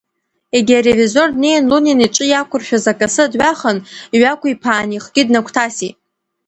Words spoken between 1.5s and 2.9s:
Лунин иҿы иақәыршәыз